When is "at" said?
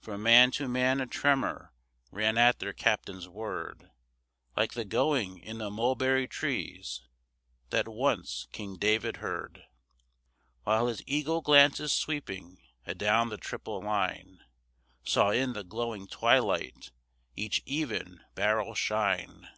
2.38-2.58